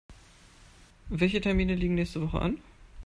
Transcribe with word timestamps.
Welche 1.09 1.41
Termine 1.41 1.75
liegen 1.75 1.93
nächste 1.93 2.21
Woche 2.21 2.39
an? 2.41 2.57